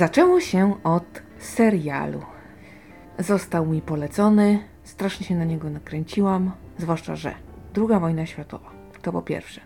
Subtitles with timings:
[0.00, 2.22] Zaczęło się od serialu.
[3.18, 7.34] Został mi polecony, strasznie się na niego nakręciłam, zwłaszcza, że
[7.74, 8.70] druga wojna światowa.
[9.02, 9.60] To po pierwsze.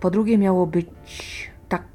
[0.00, 1.86] Po drugie, miało być tak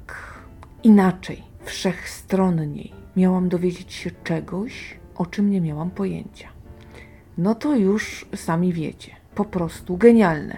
[0.82, 2.92] inaczej, wszechstronniej.
[3.16, 6.48] Miałam dowiedzieć się czegoś, o czym nie miałam pojęcia.
[7.38, 9.12] No to już sami wiecie.
[9.34, 10.56] Po prostu genialne.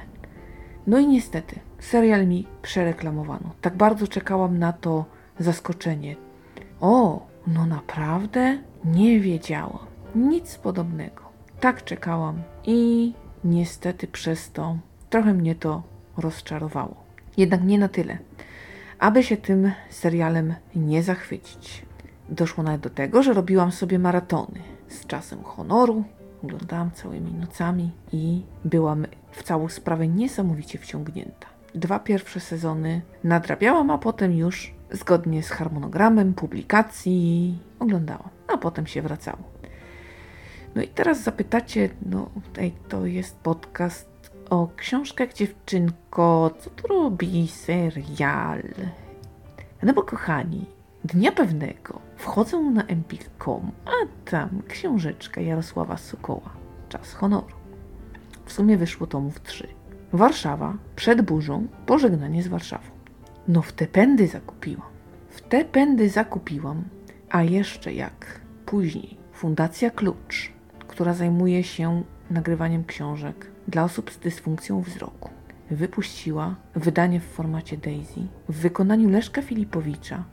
[0.87, 3.51] No i niestety, serial mi przereklamowano.
[3.61, 5.05] Tak bardzo czekałam na to
[5.39, 6.17] zaskoczenie.
[6.81, 8.59] O, no naprawdę?
[8.85, 9.87] Nie wiedziałam.
[10.15, 11.23] Nic podobnego.
[11.61, 13.13] Tak czekałam i
[13.45, 14.79] niestety przez to
[15.11, 15.83] trochę mnie to
[16.17, 16.95] rozczarowało.
[17.37, 18.19] Jednak nie na tyle,
[18.99, 21.87] aby się tym serialem nie zachwycić.
[22.29, 26.05] Doszło nawet do tego, że robiłam sobie maratony z czasem honoru,
[26.45, 31.47] oglądałam całymi nocami i byłam w całą sprawę niesamowicie wciągnięta.
[31.75, 39.03] Dwa pierwsze sezony nadrabiałam, a potem już zgodnie z harmonogramem publikacji oglądałam, a potem się
[39.03, 39.43] wracało.
[40.75, 47.49] No i teraz zapytacie, no ej, to jest podcast o książkach dziewczynko, co tu robi
[47.49, 48.63] serial?
[49.83, 50.67] No bo kochani,
[51.05, 56.51] dnia pewnego wchodzę na empik.com, a tam książeczka Jarosława Sokoła,
[56.89, 57.57] Czas honoru.
[58.45, 59.69] W sumie wyszło tomów trzy.
[60.13, 62.94] Warszawa, przed burzą, pożegnanie z Warszawą.
[63.49, 64.89] No w te pędy zakupiłam.
[65.31, 66.85] W te pędy zakupiłam,
[67.31, 70.53] a jeszcze jak później Fundacja Klucz,
[70.89, 75.31] która zajmuje się nagrywaniem książek dla osób z dysfunkcją wzroku,
[75.71, 80.25] wypuściła wydanie w formacie Daisy w wykonaniu Leszka Filipowicza.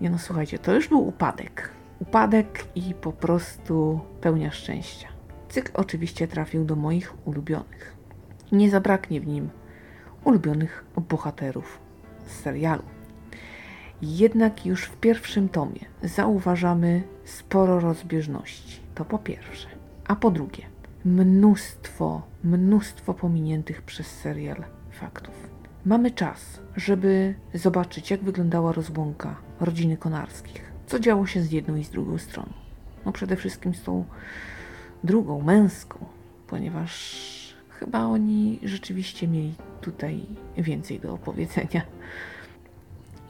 [0.00, 1.70] Nie no, słuchajcie, to już był upadek.
[2.00, 5.08] Upadek i po prostu pełnia szczęścia.
[5.48, 7.96] Cykl oczywiście trafił do moich ulubionych.
[8.52, 9.50] Nie zabraknie w nim
[10.24, 11.81] ulubionych bohaterów
[12.26, 12.82] z serialu.
[14.02, 18.80] Jednak już w pierwszym tomie zauważamy sporo rozbieżności.
[18.94, 19.68] To po pierwsze.
[20.08, 20.62] A po drugie,
[21.04, 25.34] mnóstwo, mnóstwo pominiętych przez serial faktów.
[25.84, 30.72] Mamy czas, żeby zobaczyć, jak wyglądała rozłąka rodziny Konarskich.
[30.86, 32.52] Co działo się z jedną i z drugą stroną.
[33.06, 34.04] No przede wszystkim z tą
[35.04, 35.98] drugą, męską,
[36.46, 37.41] ponieważ
[37.84, 40.26] chyba oni rzeczywiście mieli tutaj
[40.56, 41.82] więcej do opowiedzenia.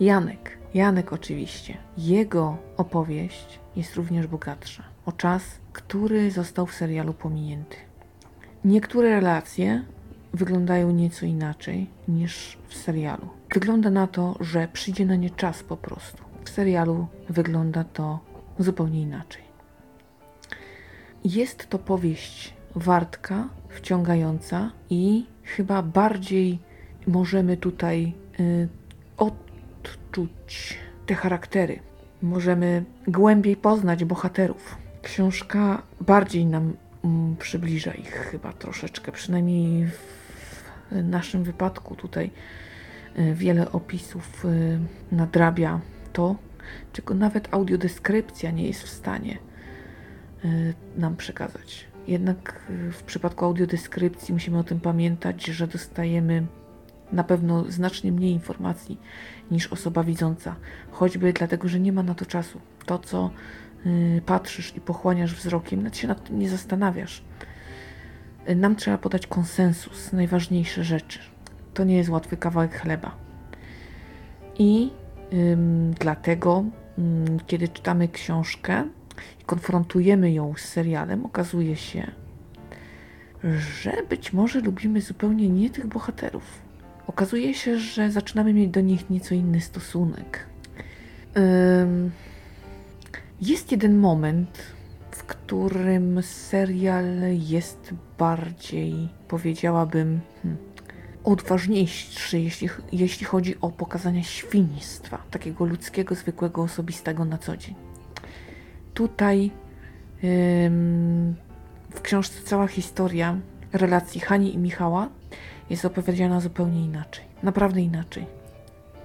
[0.00, 1.76] Janek, Janek oczywiście.
[1.98, 5.42] Jego opowieść jest również bogatsza o czas,
[5.72, 7.76] który został w serialu pominięty.
[8.64, 9.84] Niektóre relacje
[10.34, 13.28] wyglądają nieco inaczej niż w serialu.
[13.54, 16.22] Wygląda na to, że przyjdzie na nie czas po prostu.
[16.44, 18.18] W serialu wygląda to
[18.58, 19.42] zupełnie inaczej.
[21.24, 26.58] Jest to powieść wartka, wciągająca i chyba bardziej
[27.06, 28.68] możemy tutaj y,
[29.16, 31.78] odczuć te charaktery.
[32.22, 34.76] Możemy głębiej poznać bohaterów.
[35.02, 40.22] Książka bardziej nam mm, przybliża ich chyba troszeczkę, przynajmniej w
[41.02, 42.30] naszym wypadku tutaj
[43.18, 44.78] y, wiele opisów y,
[45.12, 45.80] nadrabia
[46.12, 46.36] to,
[46.92, 49.38] czego nawet audiodeskrypcja nie jest w stanie
[50.44, 51.91] y, nam przekazać.
[52.08, 56.46] Jednak w przypadku audiodeskrypcji musimy o tym pamiętać, że dostajemy
[57.12, 59.00] na pewno znacznie mniej informacji
[59.50, 60.56] niż osoba widząca,
[60.90, 62.60] choćby dlatego, że nie ma na to czasu.
[62.86, 63.30] To, co
[63.86, 67.24] y, patrzysz i pochłaniasz wzrokiem, nawet się nad tym nie zastanawiasz.
[68.56, 71.18] Nam trzeba podać konsensus, najważniejsze rzeczy.
[71.74, 73.16] To nie jest łatwy kawałek chleba.
[74.58, 74.90] I
[76.00, 76.64] dlatego,
[77.46, 78.84] kiedy czytamy książkę
[79.40, 82.12] i konfrontujemy ją z serialem, okazuje się,
[83.44, 86.62] że być może lubimy zupełnie nie tych bohaterów.
[87.06, 90.46] Okazuje się, że zaczynamy mieć do nich nieco inny stosunek.
[93.40, 94.62] Jest jeden moment,
[95.10, 100.58] w którym serial jest bardziej, powiedziałabym, hmm,
[101.24, 107.74] odważniejszy, jeśli, jeśli chodzi o pokazanie świństwa, takiego ludzkiego, zwykłego, osobistego na co dzień.
[108.94, 109.50] Tutaj
[111.90, 113.38] w książce cała historia
[113.72, 115.08] relacji Hani i Michała
[115.70, 117.24] jest opowiedziana zupełnie inaczej.
[117.42, 118.26] Naprawdę inaczej.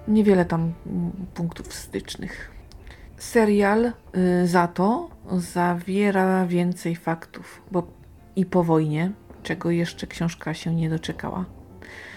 [0.08, 0.74] Niewiele tam
[1.34, 2.52] punktów stycznych.
[3.18, 7.88] Serial y, za to zawiera więcej faktów, bo
[8.36, 9.12] i po wojnie,
[9.44, 11.46] czego jeszcze książka się nie doczekała.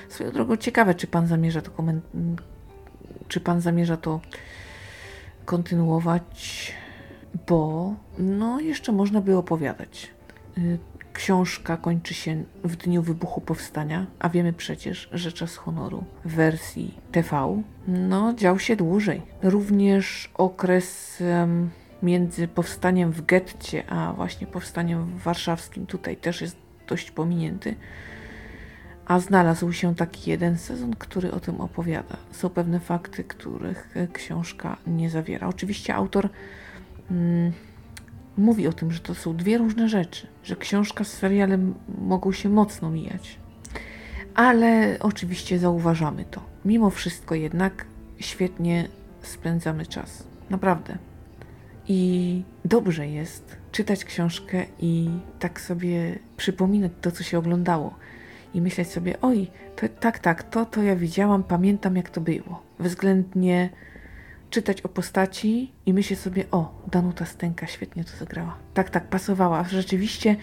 [0.09, 2.41] Swoją drogą ciekawe, czy pan zamierza to koment-
[3.29, 4.21] czy pan zamierza to
[5.45, 6.73] kontynuować,
[7.49, 10.11] bo no jeszcze można by opowiadać.
[10.59, 10.79] Y,
[11.13, 16.99] książka kończy się w dniu wybuchu powstania, a wiemy przecież, że czas honoru w wersji
[17.13, 19.23] TV, no, dział się dłużej.
[19.43, 21.71] Również okres um,
[22.03, 26.57] między powstaniem w getcie, a właśnie powstaniem warszawskim tutaj też jest
[26.87, 27.75] dość pominięty.
[29.07, 32.17] A znalazł się taki jeden sezon, który o tym opowiada.
[32.31, 35.49] Są pewne fakty, których książka nie zawiera.
[35.49, 36.29] Oczywiście autor
[37.11, 37.53] mm,
[38.37, 42.49] mówi o tym, że to są dwie różne rzeczy, że książka z serialem mogą się
[42.49, 43.39] mocno mijać.
[44.35, 46.41] Ale oczywiście zauważamy to.
[46.65, 47.85] Mimo wszystko jednak
[48.19, 48.89] świetnie
[49.23, 50.25] spędzamy czas.
[50.51, 50.99] Naprawdę.
[51.89, 57.95] I dobrze jest czytać książkę i tak sobie przypominać to, co się oglądało.
[58.55, 62.63] I myśleć sobie, oj, to, tak, tak, to, to ja widziałam, pamiętam jak to było.
[62.79, 63.71] Względnie
[64.51, 68.57] czytać o postaci i myśleć sobie, o, Danuta Stęka świetnie to zagrała.
[68.75, 69.65] Tak, tak, pasowała.
[69.65, 70.37] Rzeczywiście,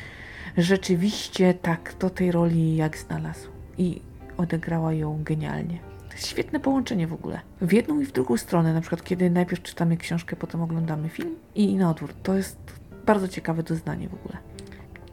[0.57, 3.49] rzeczywiście tak, do tej roli jak znalazł.
[3.77, 4.01] I
[4.37, 5.79] odegrała ją genialnie.
[6.15, 7.39] Świetne połączenie w ogóle.
[7.61, 11.35] W jedną i w drugą stronę, na przykład kiedy najpierw czytamy książkę, potem oglądamy film
[11.55, 12.15] i na odwrót.
[12.23, 12.57] To jest
[13.05, 14.37] bardzo ciekawe doznanie w ogóle.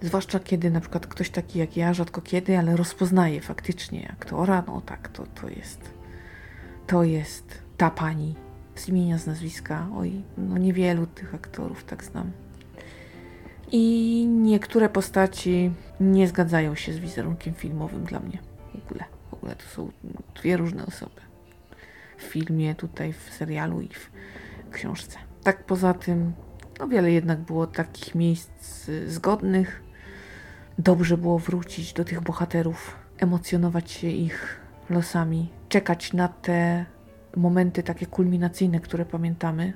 [0.00, 4.80] Zwłaszcza kiedy na przykład ktoś taki jak ja, rzadko kiedy, ale rozpoznaje faktycznie aktora, no
[4.80, 5.80] tak, to, to jest,
[6.86, 8.43] to jest ta pani
[8.74, 9.88] z imienia, z nazwiska.
[9.96, 12.30] Oj, no niewielu tych aktorów tak znam.
[13.72, 18.38] I niektóre postaci nie zgadzają się z wizerunkiem filmowym dla mnie.
[18.72, 19.90] W ogóle, w ogóle to są
[20.34, 21.20] dwie różne osoby.
[22.18, 24.10] W filmie, tutaj w serialu i w
[24.70, 25.18] książce.
[25.42, 26.32] Tak poza tym,
[26.80, 29.82] no wiele jednak było takich miejsc zgodnych.
[30.78, 34.60] Dobrze było wrócić do tych bohaterów, emocjonować się ich
[34.90, 36.86] losami, czekać na te
[37.36, 39.72] momenty takie kulminacyjne, które pamiętamy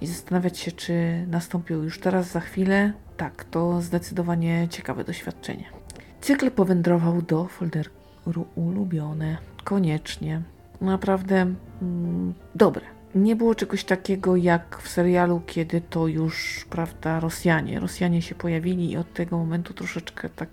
[0.00, 2.92] i zastanawiać się, czy nastąpią już teraz, za chwilę.
[3.16, 5.64] Tak, to zdecydowanie ciekawe doświadczenie.
[6.20, 7.90] Cykl powędrował do folderu
[8.54, 9.36] ulubione.
[9.64, 10.42] Koniecznie.
[10.80, 12.84] Naprawdę mm, dobre.
[13.14, 17.80] Nie było czegoś takiego jak w serialu, kiedy to już, prawda, Rosjanie.
[17.80, 20.48] Rosjanie się pojawili i od tego momentu troszeczkę tak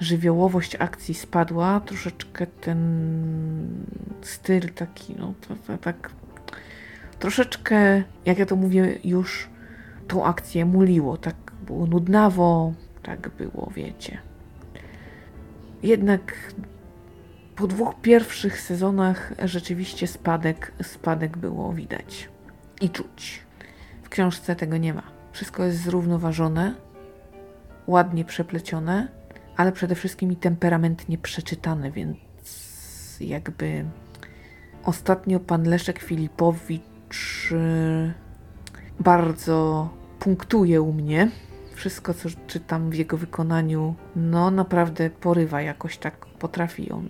[0.00, 2.78] żywiołowość akcji spadła, troszeczkę ten
[4.22, 6.10] styl taki, no to, to, tak
[7.18, 9.48] troszeczkę, jak ja to mówię, już
[10.08, 11.36] tą akcję muliło, tak
[11.66, 12.72] było nudnawo,
[13.02, 14.18] tak było, wiecie.
[15.82, 16.52] Jednak
[17.56, 22.28] po dwóch pierwszych sezonach rzeczywiście spadek, spadek było widać
[22.80, 23.40] i czuć.
[24.02, 25.02] W książce tego nie ma.
[25.32, 26.74] Wszystko jest zrównoważone,
[27.86, 29.08] ładnie przeplecione
[29.58, 32.18] ale przede wszystkim i temperamentnie przeczytane, więc
[33.20, 33.84] jakby
[34.84, 38.12] ostatnio pan Leszek Filipowicz y,
[39.00, 39.88] bardzo
[40.18, 41.30] punktuje u mnie.
[41.74, 47.08] Wszystko, co czytam w jego wykonaniu, no naprawdę porywa jakoś tak, potrafi on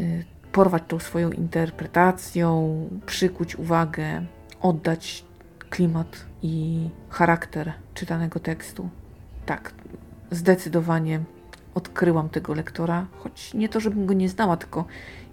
[0.00, 2.76] y, porwać tą swoją interpretacją,
[3.06, 4.26] przykuć uwagę,
[4.60, 5.24] oddać
[5.70, 8.88] klimat i charakter czytanego tekstu.
[9.46, 9.74] Tak,
[10.30, 11.20] zdecydowanie
[11.74, 14.84] odkryłam tego lektora, choć nie to, żebym go nie znała, tylko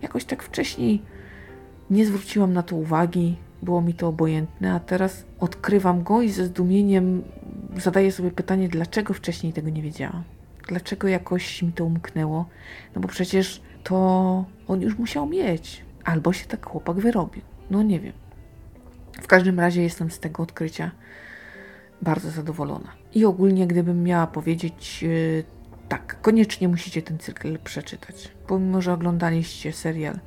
[0.02, 1.02] jakoś tak wcześniej
[1.90, 6.46] nie zwróciłam na to uwagi, było mi to obojętne, a teraz odkrywam go i ze
[6.46, 7.24] zdumieniem
[7.78, 10.24] zadaję sobie pytanie, dlaczego wcześniej tego nie wiedziałam.
[10.68, 12.46] Dlaczego jakoś mi to umknęło?
[12.96, 15.86] No bo przecież to on już musiał mieć.
[16.04, 17.42] Albo się tak chłopak wyrobił.
[17.70, 18.14] No nie wiem.
[19.22, 20.92] W każdym razie jestem z tego odkrycia
[22.02, 22.92] bardzo zadowolona.
[23.14, 25.44] I ogólnie, gdybym miała powiedzieć, yy,
[25.90, 28.32] tak, koniecznie musicie ten cykl przeczytać.
[28.48, 30.20] Pomimo, że oglądaliście serial,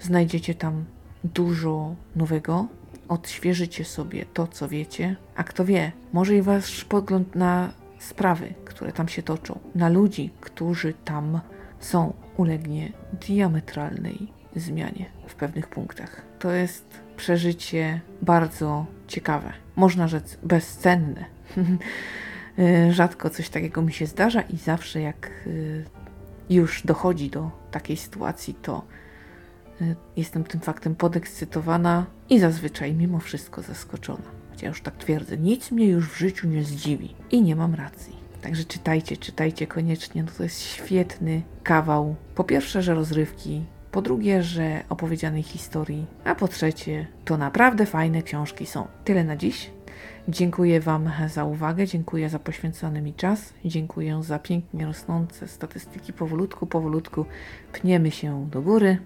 [0.00, 0.84] znajdziecie tam
[1.24, 2.66] dużo nowego,
[3.08, 8.92] odświeżycie sobie to, co wiecie, a kto wie, może i wasz pogląd na sprawy, które
[8.92, 11.40] tam się toczą, na ludzi, którzy tam
[11.80, 16.22] są, ulegnie diametralnej zmianie w pewnych punktach.
[16.38, 21.24] To jest przeżycie bardzo ciekawe, można rzec bezcenne.
[22.58, 25.84] Y, rzadko coś takiego mi się zdarza i zawsze jak y,
[26.50, 28.82] już dochodzi do takiej sytuacji, to
[29.80, 34.36] y, jestem tym faktem podekscytowana i zazwyczaj mimo wszystko zaskoczona.
[34.50, 38.16] Chociaż już tak twierdzę, nic mnie już w życiu nie zdziwi i nie mam racji.
[38.42, 42.16] Także czytajcie, czytajcie koniecznie, no to jest świetny kawał.
[42.34, 48.22] Po pierwsze, że rozrywki, po drugie, że opowiedzianej historii, a po trzecie, to naprawdę fajne
[48.22, 48.86] książki są.
[49.04, 49.75] Tyle na dziś.
[50.28, 56.12] Dziękuję Wam za uwagę, dziękuję za poświęcony mi czas, dziękuję za pięknie rosnące statystyki.
[56.12, 57.26] Powolutku, powolutku
[57.72, 58.98] pniemy się do góry.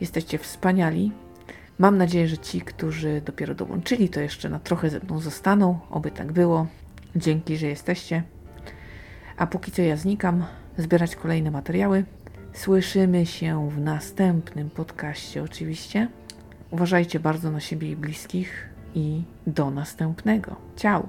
[0.00, 1.12] Jesteście wspaniali.
[1.78, 5.78] Mam nadzieję, że ci, którzy dopiero dołączyli, to jeszcze na trochę ze mną zostaną.
[5.90, 6.66] Oby tak było.
[7.16, 8.22] Dzięki, że jesteście.
[9.36, 10.44] A póki co ja znikam,
[10.78, 12.04] zbierać kolejne materiały.
[12.52, 16.08] Słyszymy się w następnym podcaście, oczywiście.
[16.70, 20.56] Uważajcie bardzo na siebie i bliskich i do następnego.
[20.76, 21.08] Ciao!